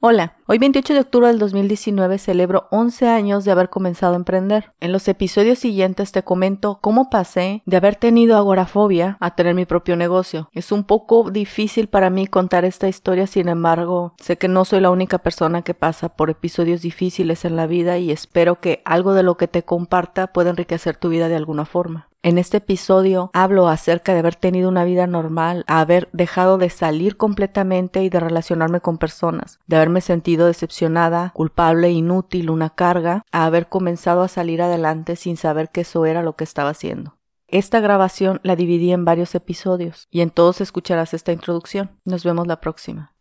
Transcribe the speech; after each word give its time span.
Hola, 0.00 0.34
hoy 0.52 0.58
28 0.58 0.94
de 0.94 1.00
octubre 1.00 1.28
del 1.28 1.38
2019 1.38 2.18
celebro 2.18 2.66
11 2.72 3.06
años 3.06 3.44
de 3.44 3.52
haber 3.52 3.70
comenzado 3.70 4.14
a 4.14 4.16
emprender. 4.16 4.72
En 4.80 4.90
los 4.90 5.06
episodios 5.06 5.60
siguientes 5.60 6.10
te 6.10 6.24
comento 6.24 6.80
cómo 6.80 7.08
pasé 7.08 7.62
de 7.66 7.76
haber 7.76 7.94
tenido 7.94 8.36
agorafobia 8.36 9.16
a 9.20 9.36
tener 9.36 9.54
mi 9.54 9.64
propio 9.64 9.94
negocio. 9.94 10.50
Es 10.52 10.72
un 10.72 10.82
poco 10.82 11.30
difícil 11.30 11.86
para 11.86 12.10
mí 12.10 12.26
contar 12.26 12.64
esta 12.64 12.88
historia, 12.88 13.28
sin 13.28 13.48
embargo, 13.48 14.14
sé 14.18 14.38
que 14.38 14.48
no 14.48 14.64
soy 14.64 14.80
la 14.80 14.90
única 14.90 15.18
persona 15.18 15.62
que 15.62 15.74
pasa 15.74 16.08
por 16.08 16.30
episodios 16.30 16.82
difíciles 16.82 17.44
en 17.44 17.54
la 17.54 17.68
vida 17.68 17.98
y 17.98 18.10
espero 18.10 18.58
que 18.58 18.82
algo 18.84 19.14
de 19.14 19.22
lo 19.22 19.36
que 19.36 19.46
te 19.46 19.62
comparta 19.62 20.32
pueda 20.32 20.50
enriquecer 20.50 20.96
tu 20.96 21.10
vida 21.10 21.28
de 21.28 21.36
alguna 21.36 21.64
forma. 21.64 22.10
En 22.22 22.36
este 22.36 22.58
episodio 22.58 23.30
hablo 23.32 23.66
acerca 23.68 24.12
de 24.12 24.18
haber 24.18 24.34
tenido 24.34 24.68
una 24.68 24.84
vida 24.84 25.06
normal, 25.06 25.64
haber 25.66 26.10
dejado 26.12 26.58
de 26.58 26.68
salir 26.68 27.16
completamente 27.16 28.02
y 28.04 28.10
de 28.10 28.20
relacionarme 28.20 28.82
con 28.82 28.98
personas, 28.98 29.58
de 29.66 29.76
haberme 29.76 30.02
sentido 30.02 30.39
decepcionada, 30.46 31.30
culpable, 31.34 31.90
inútil, 31.90 32.50
una 32.50 32.70
carga, 32.70 33.24
a 33.32 33.44
haber 33.44 33.68
comenzado 33.68 34.22
a 34.22 34.28
salir 34.28 34.62
adelante 34.62 35.16
sin 35.16 35.36
saber 35.36 35.70
que 35.70 35.82
eso 35.82 36.06
era 36.06 36.22
lo 36.22 36.36
que 36.36 36.44
estaba 36.44 36.70
haciendo. 36.70 37.16
Esta 37.46 37.80
grabación 37.80 38.40
la 38.42 38.56
dividí 38.56 38.92
en 38.92 39.04
varios 39.04 39.34
episodios 39.34 40.06
y 40.10 40.20
en 40.20 40.30
todos 40.30 40.60
escucharás 40.60 41.14
esta 41.14 41.32
introducción. 41.32 41.98
Nos 42.04 42.24
vemos 42.24 42.46
la 42.46 42.60
próxima. 42.60 43.14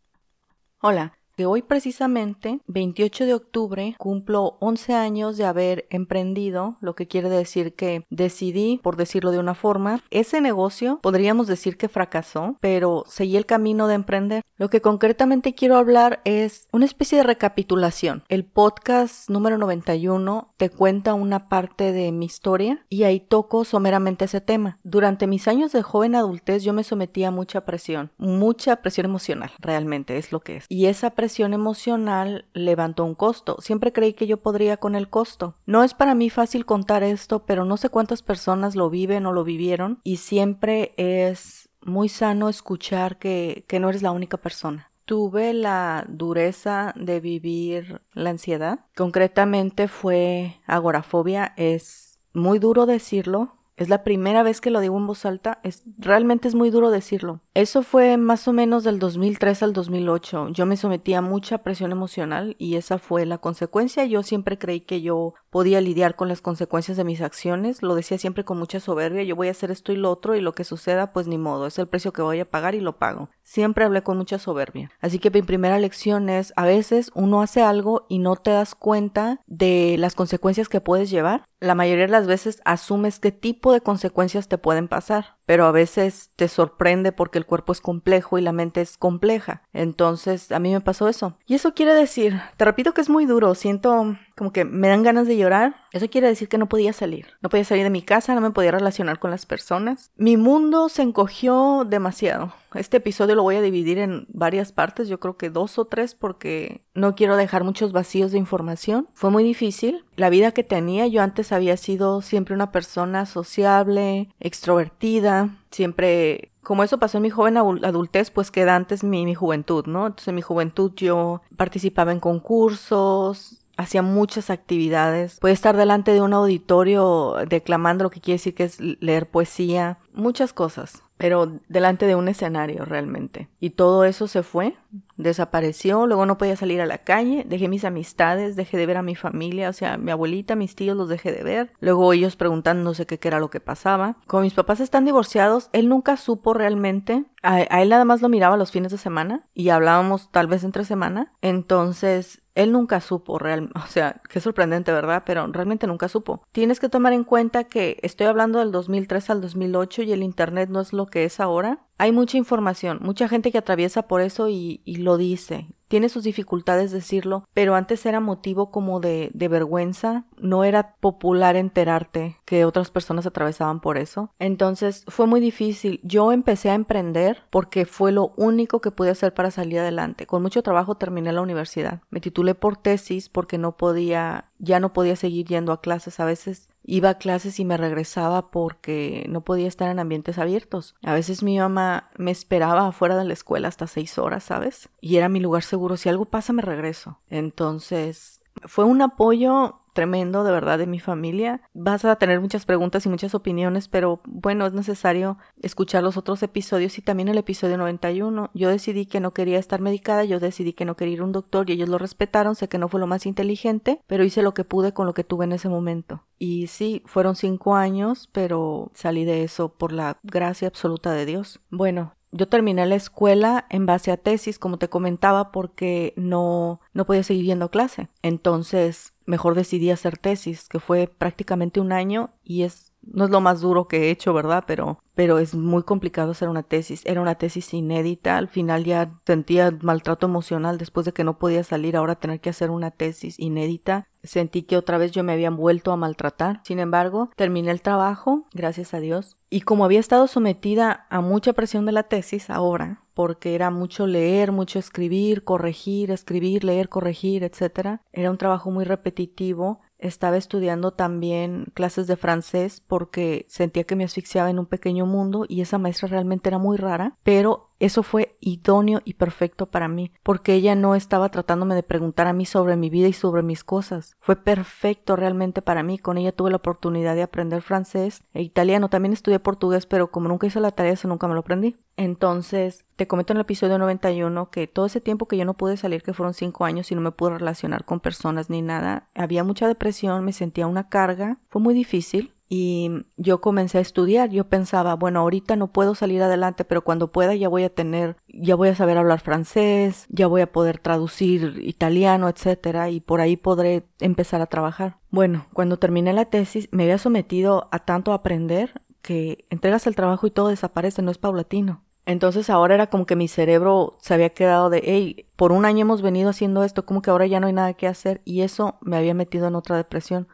Hola, 0.82 1.19
hoy 1.46 1.62
precisamente, 1.62 2.60
28 2.68 3.26
de 3.26 3.34
octubre, 3.34 3.96
cumplo 3.98 4.58
11 4.60 4.94
años 4.94 5.38
de 5.38 5.46
haber 5.46 5.88
emprendido, 5.90 6.78
lo 6.82 6.96
que 6.96 7.08
quiere 7.08 7.30
decir 7.30 7.74
que 7.74 8.06
decidí, 8.10 8.80
por 8.84 8.98
decirlo 8.98 9.32
de 9.32 9.40
una 9.40 9.56
forma, 9.56 10.04
ese 10.10 10.42
negocio 10.42 11.00
podríamos 11.02 11.48
decir 11.48 11.78
que 11.78 11.90
fracasó, 11.90 12.58
pero 12.60 13.04
seguí 13.08 13.38
el 13.38 13.46
camino 13.46 13.88
de 13.88 13.96
emprender. 13.96 14.44
Lo 14.58 14.70
que 14.70 14.82
concretamente 14.82 15.56
quiero 15.56 15.78
hablar 15.78 16.22
es 16.26 16.68
una 16.74 16.86
especie 16.86 17.18
de 17.18 17.24
recapitulación. 17.24 18.24
El 18.28 18.44
podcast 18.46 19.30
número 19.30 19.58
91 19.58 20.54
te 20.58 20.70
cuenta 20.70 21.14
una 21.14 21.48
parte 21.48 21.94
de 21.94 22.12
mi 22.12 22.26
historia 22.26 22.86
y 22.90 23.04
ahí 23.04 23.22
toco 23.22 23.64
someramente 23.64 24.26
ese 24.26 24.42
tema. 24.42 24.80
Durante 24.84 25.28
mis 25.28 25.48
años 25.48 25.72
de 25.72 25.82
joven 25.82 26.16
adultez 26.16 26.64
yo 26.64 26.74
me 26.74 26.84
sometí 26.84 27.24
a 27.24 27.32
mucha 27.32 27.62
presión, 27.62 28.12
mucha 28.18 28.78
presión 28.82 29.06
emocional, 29.06 29.52
realmente 29.60 30.18
es 30.18 30.32
lo 30.32 30.42
que 30.42 30.58
es. 30.58 30.66
Y 30.68 30.88
esa 30.88 31.12
presión 31.12 31.29
emocional 31.38 32.46
levantó 32.54 33.06
un 33.06 33.16
costo. 33.16 33.58
Siempre 33.60 33.94
creí 33.94 34.14
que 34.14 34.28
yo 34.28 34.38
podría 34.38 34.78
con 34.78 34.96
el 34.96 35.10
costo. 35.10 35.56
No 35.66 35.84
es 35.84 35.94
para 35.94 36.16
mí 36.16 36.30
fácil 36.30 36.66
contar 36.66 37.04
esto, 37.04 37.46
pero 37.46 37.66
no 37.66 37.78
sé 37.78 37.90
cuántas 37.90 38.22
personas 38.22 38.76
lo 38.76 38.90
viven 38.90 39.26
o 39.26 39.32
lo 39.34 39.44
vivieron 39.44 40.00
y 40.04 40.18
siempre 40.18 40.94
es 40.98 41.70
muy 41.82 42.10
sano 42.10 42.50
escuchar 42.50 43.18
que, 43.18 43.66
que 43.68 43.80
no 43.80 43.90
eres 43.90 44.02
la 44.02 44.12
única 44.12 44.38
persona. 44.38 44.92
Tuve 45.06 45.54
la 45.54 46.06
dureza 46.08 46.94
de 46.96 47.20
vivir 47.20 48.02
la 48.14 48.30
ansiedad. 48.30 48.82
Concretamente 48.96 49.88
fue 49.88 50.58
agorafobia. 50.68 51.54
Es 51.58 52.20
muy 52.34 52.60
duro 52.60 52.86
decirlo, 52.86 53.60
es 53.80 53.88
la 53.88 54.04
primera 54.04 54.44
vez 54.44 54.60
que 54.60 54.72
lo 54.72 54.82
digo 54.82 54.98
en 54.98 55.08
voz 55.08 55.26
alta. 55.26 55.62
Es, 55.64 55.84
realmente 55.98 56.50
es 56.50 56.54
muy 56.54 56.70
duro 56.70 56.92
decirlo. 56.92 57.40
Eso 57.60 57.84
fue 57.84 58.16
más 58.16 58.48
o 58.48 58.54
menos 58.54 58.86
del 58.86 59.00
2003 59.00 59.64
al 59.64 59.74
2008. 59.74 60.48
Yo 60.52 60.66
me 60.66 60.78
sometí 60.78 61.14
a 61.14 61.22
mucha 61.22 61.58
presión 61.58 61.92
emocional 61.92 62.56
y 62.58 62.78
esa 62.78 63.00
fue 63.00 63.26
la 63.26 63.40
consecuencia. 63.40 64.06
Yo 64.06 64.24
siempre 64.24 64.58
creí 64.58 64.80
que 64.80 65.02
yo 65.02 65.34
podía 65.50 65.82
lidiar 65.82 66.16
con 66.16 66.30
las 66.30 66.40
consecuencias 66.40 66.96
de 66.96 67.04
mis 67.04 67.20
acciones. 67.20 67.84
Lo 67.84 67.96
decía 67.96 68.18
siempre 68.18 68.46
con 68.46 68.58
mucha 68.58 68.80
soberbia. 68.80 69.24
Yo 69.24 69.36
voy 69.36 69.50
a 69.50 69.52
hacer 69.52 69.72
esto 69.72 69.92
y 69.92 69.98
lo 69.98 70.10
otro 70.10 70.36
y 70.36 70.40
lo 70.40 70.54
que 70.54 70.64
suceda, 70.64 71.12
pues 71.12 71.28
ni 71.28 71.38
modo. 71.38 71.68
Es 71.68 71.78
el 71.80 71.90
precio 71.90 72.14
que 72.14 72.22
voy 72.22 72.40
a 72.40 72.50
pagar 72.50 72.76
y 72.76 72.80
lo 72.80 72.98
pago. 72.98 73.30
Siempre 73.44 73.84
hablé 73.84 74.04
con 74.04 74.16
mucha 74.16 74.40
soberbia. 74.40 74.92
Así 75.02 75.20
que 75.20 75.30
mi 75.30 75.42
primera 75.42 75.80
lección 75.80 76.30
es, 76.30 76.54
a 76.56 76.64
veces 76.64 77.12
uno 77.14 77.42
hace 77.42 77.62
algo 77.62 78.06
y 78.08 78.20
no 78.20 78.38
te 78.38 78.52
das 78.52 78.74
cuenta 78.74 79.42
de 79.48 79.98
las 80.00 80.16
consecuencias 80.16 80.70
que 80.70 80.80
puedes 80.80 81.10
llevar. 81.10 81.44
La 81.60 81.76
mayoría 81.76 82.06
de 82.06 82.12
las 82.12 82.26
veces 82.26 82.62
asumes 82.64 83.20
qué 83.20 83.34
tipo 83.34 83.74
de 83.74 83.82
consecuencias 83.82 84.48
te 84.48 84.58
pueden 84.58 84.88
pasar, 84.88 85.39
pero 85.50 85.66
a 85.66 85.72
veces 85.72 86.30
te 86.36 86.48
sorprende 86.48 87.12
porque 87.12 87.40
el 87.40 87.48
cuerpo 87.48 87.72
es 87.72 87.82
complejo 87.82 88.38
y 88.38 88.42
la 88.44 88.52
mente 88.52 88.82
es 88.82 88.98
compleja. 88.98 89.64
Entonces, 89.74 90.52
a 90.52 90.60
mí 90.60 90.72
me 90.72 90.80
pasó 90.80 91.10
eso. 91.10 91.40
Y 91.48 91.56
eso 91.56 91.74
quiere 91.74 91.96
decir, 91.96 92.40
te 92.56 92.66
repito 92.66 92.94
que 92.94 93.02
es 93.02 93.10
muy 93.10 93.26
duro, 93.26 93.56
siento 93.56 94.16
como 94.38 94.54
que 94.54 94.64
me 94.64 94.90
dan 94.90 95.02
ganas 95.02 95.26
de 95.26 95.38
llorar. 95.38 95.88
Eso 95.92 96.10
quiere 96.10 96.28
decir 96.28 96.48
que 96.48 96.58
no 96.58 96.70
podía 96.70 96.94
salir. 96.94 97.28
No 97.42 97.50
podía 97.50 97.64
salir 97.64 97.84
de 97.84 97.90
mi 97.90 98.02
casa, 98.02 98.36
no 98.36 98.42
me 98.42 98.52
podía 98.52 98.72
relacionar 98.72 99.20
con 99.20 99.32
las 99.32 99.46
personas. 99.46 100.12
Mi 100.16 100.38
mundo 100.38 100.90
se 100.90 101.02
encogió 101.02 101.86
demasiado. 101.88 102.54
Este 102.76 102.98
episodio 102.98 103.36
lo 103.36 103.44
voy 103.44 103.56
a 103.56 103.62
dividir 103.62 103.98
en 103.98 104.28
varias 104.30 104.72
partes, 104.72 105.08
yo 105.08 105.20
creo 105.20 105.38
que 105.38 105.50
dos 105.50 105.80
o 105.80 105.86
tres 105.86 106.14
porque 106.14 106.84
no 106.94 107.16
quiero 107.16 107.36
dejar 107.36 107.64
muchos 107.64 107.92
vacíos 107.92 108.32
de 108.32 108.38
información. 108.38 109.08
Fue 109.14 109.32
muy 109.32 109.44
difícil. 109.44 110.06
La 110.16 110.30
vida 110.30 110.52
que 110.52 110.64
tenía, 110.64 111.08
yo 111.08 111.24
antes 111.24 111.52
había 111.52 111.78
sido 111.78 112.22
siempre 112.22 112.54
una 112.54 112.72
persona 112.72 113.26
sociable, 113.26 114.30
extrovertida, 114.40 115.58
siempre 115.72 116.52
como 116.62 116.84
eso 116.84 117.00
pasó 117.00 117.18
en 117.18 117.24
mi 117.24 117.32
joven 117.32 117.58
adultez, 117.58 118.30
pues 118.30 118.52
queda 118.52 118.76
antes 118.76 119.04
mi, 119.04 119.26
mi 119.26 119.34
juventud, 119.34 119.86
¿no? 119.88 120.06
Entonces 120.06 120.28
en 120.28 120.36
mi 120.36 120.44
juventud 120.44 120.92
yo 120.96 121.42
participaba 121.58 122.12
en 122.12 122.20
concursos, 122.20 123.59
hacía 123.80 124.02
muchas 124.02 124.50
actividades. 124.50 125.40
Puede 125.40 125.54
estar 125.54 125.78
delante 125.78 126.12
de 126.12 126.22
un 126.22 126.34
auditorio 126.34 127.36
declamando 127.48 128.04
lo 128.04 128.10
que 128.10 128.20
quiere 128.20 128.36
decir 128.36 128.54
que 128.54 128.66
es 128.66 128.80
leer 128.80 129.30
poesía, 129.30 129.98
muchas 130.14 130.54
cosas 130.54 131.02
pero 131.20 131.60
delante 131.68 132.06
de 132.06 132.16
un 132.16 132.30
escenario 132.30 132.86
realmente. 132.86 133.50
Y 133.60 133.72
todo 133.72 134.06
eso 134.06 134.30
se 134.30 134.42
fue, 134.42 134.78
desapareció, 135.18 136.08
luego 136.08 136.26
no 136.26 136.38
podía 136.38 136.56
salir 136.56 136.82
a 136.82 136.86
la 136.86 137.00
calle, 137.00 137.46
dejé 137.48 137.68
mis 137.68 137.86
amistades, 137.86 138.56
dejé 138.56 138.78
de 138.78 138.86
ver 138.86 138.98
a 138.98 139.04
mi 139.04 139.16
familia, 139.16 139.70
o 139.70 139.74
sea, 139.74 139.98
mi 139.98 140.12
abuelita, 140.12 140.56
mis 140.56 140.76
tíos 140.76 140.98
los 140.98 141.10
dejé 141.10 141.32
de 141.32 141.44
ver, 141.44 141.74
luego 141.80 142.12
ellos 142.14 142.36
preguntándose 142.36 143.06
qué, 143.06 143.20
qué 143.20 143.28
era 143.28 143.40
lo 143.40 143.50
que 143.50 143.60
pasaba. 143.60 144.18
Como 144.28 144.44
mis 144.44 144.54
papás 144.54 144.80
están 144.80 145.06
divorciados, 145.06 145.70
él 145.74 145.90
nunca 145.90 146.18
supo 146.18 146.54
realmente, 146.54 147.26
a, 147.44 147.56
a 147.70 147.82
él 147.82 147.90
nada 147.90 148.06
más 148.06 148.22
lo 148.22 148.30
miraba 148.30 148.58
los 148.58 148.72
fines 148.72 148.92
de 148.92 148.98
semana 148.98 149.46
y 149.54 149.70
hablábamos 149.70 150.32
tal 150.32 150.48
vez 150.48 150.64
entre 150.64 150.86
semana, 150.86 151.34
entonces 151.42 152.42
él 152.60 152.74
nunca 152.74 153.00
supo 153.00 153.40
realmente, 153.40 153.80
o 153.84 153.88
sea, 153.88 154.22
qué 154.30 154.40
sorprendente, 154.40 154.92
¿verdad? 154.92 155.24
Pero 155.26 155.48
realmente 155.48 155.88
nunca 155.88 156.10
supo. 156.10 156.44
Tienes 156.52 156.80
que 156.80 156.90
tomar 156.90 157.14
en 157.14 157.24
cuenta 157.24 157.64
que 157.64 158.00
estoy 158.02 158.28
hablando 158.28 158.60
del 158.60 158.72
2003 158.72 159.30
al 159.30 159.42
2008 159.42 160.04
y 160.04 160.12
el 160.12 160.24
Internet 160.24 160.70
no 160.70 160.82
es 160.82 160.94
lo 160.94 161.08
que 161.08 161.24
es 161.24 161.40
ahora. 161.40 161.80
Hay 162.00 162.12
mucha 162.12 162.38
información, 162.38 162.98
mucha 163.02 163.28
gente 163.28 163.52
que 163.52 163.60
atraviesa 163.60 164.08
por 164.08 164.22
eso 164.22 164.50
y, 164.50 164.82
y 164.86 164.96
lo 164.96 165.18
dice 165.18 165.68
tiene 165.90 166.08
sus 166.08 166.24
dificultades 166.24 166.92
decirlo, 166.92 167.44
pero 167.54 167.76
antes 167.76 168.06
era 168.06 168.20
motivo 168.20 168.72
como 168.72 169.00
de, 169.00 169.32
de 169.34 169.48
vergüenza, 169.48 170.26
no 170.38 170.64
era 170.64 170.96
popular 170.98 171.56
enterarte 171.56 172.38
que 172.46 172.64
otras 172.64 172.92
personas 172.92 173.26
atravesaban 173.26 173.82
por 173.82 173.98
eso. 173.98 174.32
Entonces 174.38 175.04
fue 175.08 175.26
muy 175.26 175.42
difícil. 175.42 176.00
Yo 176.04 176.32
empecé 176.32 176.70
a 176.70 176.76
emprender 176.76 177.42
porque 177.50 177.86
fue 177.86 178.12
lo 178.12 178.34
único 178.38 178.82
que 178.82 178.92
pude 178.92 179.10
hacer 179.10 179.34
para 179.34 179.50
salir 179.50 179.80
adelante. 179.80 180.28
Con 180.28 180.44
mucho 180.44 180.62
trabajo 180.62 180.96
terminé 180.96 181.34
la 181.34 181.42
universidad. 181.42 182.02
Me 182.12 182.22
titulé 182.22 182.54
por 182.54 182.78
tesis 182.78 183.28
porque 183.28 183.58
no 183.58 183.76
podía, 183.76 184.52
ya 184.60 184.80
no 184.80 184.94
podía 184.94 185.16
seguir 185.16 185.48
yendo 185.48 185.72
a 185.72 185.82
clases. 185.82 186.20
A 186.20 186.26
veces 186.26 186.69
iba 186.90 187.10
a 187.10 187.18
clases 187.18 187.60
y 187.60 187.66
me 187.66 187.78
regresaba 187.78 188.50
porque 188.50 189.26
no 189.30 189.42
podía 189.42 189.68
estar 189.68 189.90
en 189.90 190.00
ambientes 190.00 190.38
abiertos. 190.38 190.96
A 191.04 191.14
veces 191.14 191.44
mi 191.44 191.58
mamá 191.58 192.10
me 192.18 192.32
esperaba 192.32 192.88
afuera 192.88 193.16
de 193.16 193.26
la 193.26 193.34
escuela 193.34 193.68
hasta 193.68 193.88
seis 193.88 194.18
horas, 194.18 194.44
¿sabes? 194.44 194.90
Y 195.00 195.18
era 195.18 195.30
mi 195.30 195.40
lugar 195.40 195.64
seguro. 195.64 195.98
Si 195.98 196.10
algo 196.10 196.26
pasa, 196.26 196.52
me 196.52 196.62
regreso. 196.64 197.20
Entonces, 197.30 198.42
fue 198.66 198.86
un 198.86 199.02
apoyo 199.02 199.80
tremendo 200.00 200.46
de 200.46 200.52
verdad 200.54 200.78
de 200.78 200.88
mi 200.88 201.02
familia. 201.02 201.62
Vas 201.74 202.06
a 202.06 202.16
tener 202.16 202.40
muchas 202.40 202.66
preguntas 202.66 203.06
y 203.06 203.10
muchas 203.10 203.36
opiniones, 203.36 203.90
pero 203.90 204.22
bueno, 204.24 204.66
es 204.66 204.72
necesario 204.72 205.38
escuchar 205.62 206.04
los 206.04 206.16
otros 206.16 206.42
episodios 206.42 206.98
y 206.98 207.02
también 207.02 207.28
el 207.28 207.38
episodio 207.38 207.78
91. 207.78 208.50
Yo 208.54 208.70
decidí 208.70 209.08
que 209.08 209.20
no 209.20 209.34
quería 209.34 209.60
estar 209.60 209.82
medicada, 209.82 210.24
yo 210.24 210.40
decidí 210.40 210.72
que 210.72 210.86
no 210.86 210.96
quería 210.96 211.16
ir 211.16 211.20
a 211.20 211.26
un 211.26 211.34
doctor 211.34 211.70
y 211.70 211.74
ellos 211.74 211.90
lo 211.90 211.98
respetaron, 211.98 212.56
sé 212.56 212.70
que 212.70 212.78
no 212.78 212.88
fue 212.88 213.02
lo 213.02 213.08
más 213.08 213.26
inteligente, 213.26 214.00
pero 214.08 214.24
hice 214.24 214.42
lo 214.42 214.54
que 214.54 214.64
pude 214.64 214.94
con 214.94 215.06
lo 215.06 215.14
que 215.14 215.26
tuve 215.26 215.44
en 215.44 215.52
ese 215.52 215.68
momento. 215.68 216.24
Y 216.38 216.68
sí, 216.68 217.04
fueron 217.06 217.36
cinco 217.36 217.76
años, 217.76 218.30
pero 218.32 218.92
salí 218.94 219.26
de 219.26 219.44
eso 219.44 219.74
por 219.74 219.92
la 219.92 220.18
gracia 220.24 220.70
absoluta 220.70 221.12
de 221.12 221.26
Dios. 221.26 221.60
Bueno, 221.70 222.14
yo 222.32 222.48
terminé 222.48 222.86
la 222.86 222.96
escuela 222.96 223.66
en 223.70 223.86
base 223.86 224.12
a 224.12 224.18
tesis, 224.18 224.60
como 224.60 224.78
te 224.78 224.90
comentaba, 224.90 225.52
porque 225.52 226.14
no, 226.16 226.80
no 226.94 227.06
podía 227.06 227.24
seguir 227.24 227.46
yendo 227.46 227.72
clase. 227.72 228.10
Entonces, 228.22 229.14
mejor 229.30 229.54
decidí 229.54 229.92
hacer 229.92 230.18
tesis, 230.18 230.68
que 230.68 230.80
fue 230.80 231.08
prácticamente 231.08 231.80
un 231.80 231.92
año 231.92 232.32
y 232.44 232.64
es 232.64 232.94
no 233.02 233.26
es 233.26 233.32
lo 233.32 233.42
más 233.42 233.62
duro 233.62 233.88
que 233.88 233.98
he 233.98 234.10
hecho, 234.12 234.34
¿verdad? 234.34 234.64
Pero, 234.68 235.00
pero 235.16 235.40
es 235.40 235.56
muy 235.56 235.84
complicado 235.84 236.32
hacer 236.32 236.50
una 236.50 236.64
tesis. 236.64 237.02
Era 237.06 237.22
una 237.22 237.36
tesis 237.36 237.74
inédita. 237.74 238.38
Al 238.38 238.48
final 238.48 238.84
ya 238.84 239.12
sentía 239.26 239.72
maltrato 239.82 240.26
emocional 240.26 240.78
después 240.78 241.06
de 241.06 241.14
que 241.14 241.24
no 241.24 241.40
podía 241.40 241.64
salir. 241.64 241.96
Ahora 241.96 242.16
tener 242.16 242.40
que 242.40 242.50
hacer 242.50 242.70
una 242.70 242.92
tesis 242.92 243.40
inédita. 243.40 244.08
Sentí 244.24 244.64
que 244.64 244.78
otra 244.78 244.98
vez 244.98 245.12
yo 245.12 245.24
me 245.24 245.34
habían 245.34 245.56
vuelto 245.56 245.92
a 245.92 245.98
maltratar. 245.98 246.62
Sin 246.64 246.80
embargo, 246.80 247.30
terminé 247.36 247.72
el 247.72 247.82
trabajo, 247.82 248.46
gracias 248.54 248.94
a 248.94 249.00
Dios. 249.00 249.38
Y 249.50 249.62
como 249.62 249.86
había 249.86 250.00
estado 250.00 250.28
sometida 250.28 251.08
a 251.10 251.22
mucha 251.22 251.54
presión 251.54 251.86
de 251.86 251.94
la 251.94 252.04
tesis 252.04 252.50
ahora, 252.50 253.04
porque 253.14 253.56
era 253.56 253.72
mucho 253.72 254.08
leer, 254.08 254.52
mucho 254.52 254.78
escribir, 254.78 255.44
corregir, 255.44 256.12
escribir, 256.12 256.64
leer, 256.64 256.90
corregir, 256.90 257.44
etc. 257.44 258.02
Era 258.12 258.30
un 258.30 258.38
trabajo 258.38 258.72
muy 258.72 258.86
repetitivo 258.86 259.80
estaba 260.00 260.38
estudiando 260.38 260.92
también 260.92 261.66
clases 261.74 262.08
de 262.08 262.18
francés 262.18 262.82
porque 262.88 263.46
sentía 263.50 263.84
que 263.84 263.96
me 263.96 264.06
asfixiaba 264.06 264.50
en 264.50 264.60
un 264.60 264.66
pequeño 264.66 265.06
mundo 265.06 265.46
y 265.48 265.62
esa 265.62 265.78
maestra 265.78 266.08
realmente 266.08 266.50
era 266.50 266.58
muy 266.58 266.78
rara, 266.78 267.18
pero 267.24 267.69
eso 267.80 268.04
fue 268.04 268.38
idóneo 268.42 269.02
y 269.06 269.14
perfecto 269.14 269.68
para 269.68 269.88
mí, 269.88 270.12
porque 270.24 270.54
ella 270.54 270.76
no 270.76 270.96
estaba 270.96 271.30
tratándome 271.30 271.76
de 271.76 271.84
preguntar 271.84 272.28
a 272.28 272.34
mí 272.34 272.46
sobre 272.46 272.76
mi 272.76 272.90
vida 272.90 273.08
y 273.08 273.14
sobre 273.14 273.42
mis 273.42 273.64
cosas. 273.64 274.18
Fue 274.20 274.36
perfecto 274.36 275.16
realmente 275.16 275.62
para 275.62 275.84
mí. 275.84 275.98
Con 275.98 276.18
ella 276.18 276.34
tuve 276.34 276.50
la 276.50 276.58
oportunidad 276.58 277.16
de 277.16 277.24
aprender 277.24 277.62
francés 277.62 278.24
e 278.34 278.42
italiano. 278.42 278.90
También 278.90 279.14
estudié 279.14 279.40
portugués, 279.40 279.86
pero 279.86 280.12
como 280.12 280.28
nunca 280.28 280.48
hice 280.48 280.60
la 280.60 280.72
tarea, 280.72 280.94
eso 280.94 281.08
nunca 281.08 281.28
me 281.28 281.34
lo 281.34 281.40
aprendí. 281.40 281.78
Entonces, 281.96 282.86
te 282.96 283.08
comento 283.08 283.34
en 283.34 283.38
el 283.38 283.42
episodio 283.42 283.78
91 283.78 284.50
que 284.52 284.68
todo 284.68 284.86
ese 284.86 285.02
tiempo 285.02 285.28
que 285.28 285.38
yo 285.38 285.46
no 285.46 285.56
pude 285.56 285.78
salir, 285.78 286.04
que 286.04 286.14
fueron 286.14 286.34
cinco 286.34 286.66
años 286.66 286.92
y 286.92 286.96
no 286.96 287.02
me 287.02 287.12
pude 287.12 287.38
relacionar 287.38 287.86
con 287.86 288.00
personas 288.00 288.50
ni 288.50 288.62
nada, 288.62 289.10
había 289.16 289.44
mucha 289.44 289.68
depresión, 289.68 290.24
me 290.24 290.32
sentía 290.34 290.68
una 290.68 290.88
carga, 290.88 291.40
fue 291.50 291.62
muy 291.62 291.74
difícil 291.74 292.34
y 292.50 293.06
yo 293.16 293.40
comencé 293.40 293.78
a 293.78 293.82
estudiar. 293.82 294.32
Yo 294.32 294.50
pensaba, 294.50 294.96
bueno, 294.96 295.20
ahorita 295.20 295.56
no 295.56 295.72
puedo 295.72 295.94
salir 295.94 296.24
adelante, 296.24 296.66
pero 296.66 296.84
cuando 296.84 297.12
pueda 297.12 297.36
ya 297.36 297.48
voy 297.48 297.64
a 297.64 297.74
tener, 297.74 298.18
ya 298.28 298.56
voy 298.56 298.70
a 298.70 298.76
saber 298.76 298.98
hablar 298.98 299.22
francés, 299.22 300.08
ya 300.10 300.26
voy 300.26 300.42
a 300.42 300.52
poder 300.52 300.80
traducir 300.80 301.62
italiano, 301.64 302.28
etcétera, 302.28 302.90
y 302.90 303.00
por 303.00 303.22
ahí 303.22 303.38
podré 303.38 303.86
empezar 304.00 304.42
a 304.42 304.48
trabajar. 304.48 304.98
Bueno, 305.12 305.46
cuando 305.54 305.78
terminé 305.78 306.12
la 306.12 306.26
tesis 306.26 306.68
me 306.72 306.84
había 306.84 306.98
sometido 306.98 307.70
a 307.72 307.80
tanto 307.80 308.12
aprender 308.14 308.82
que 309.04 309.46
entregas 309.50 309.88
el 309.88 309.96
trabajo 309.96 310.26
y 310.28 310.32
todo 310.32 310.50
desaparece, 310.50 311.04
no 311.04 311.12
es 311.12 311.20
paulatino. 311.20 311.84
Entonces 312.06 312.50
ahora 312.50 312.74
era 312.74 312.88
como 312.88 313.06
que 313.06 313.16
mi 313.16 313.28
cerebro 313.28 313.98
se 314.02 314.16
había 314.16 314.32
quedado 314.32 314.72
de, 314.72 314.82
hey, 314.84 315.28
por 315.36 315.52
un 315.52 315.66
año 315.66 315.82
hemos 315.82 316.02
venido 316.02 316.32
haciendo 316.32 316.64
esto, 316.64 316.84
como 316.84 317.04
que 317.04 317.12
ahora 317.12 317.28
ya 317.28 317.40
no 317.40 317.46
hay 317.46 317.54
nada 317.54 317.76
que 317.76 317.86
hacer 317.86 318.22
y 318.26 318.42
eso 318.42 318.80
me 318.82 318.98
había 318.98 319.14
metido 319.14 319.48
en 319.48 319.54
otra 319.54 319.78
depresión. 319.78 320.28